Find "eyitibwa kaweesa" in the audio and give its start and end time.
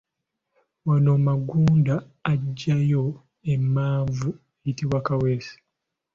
4.37-5.55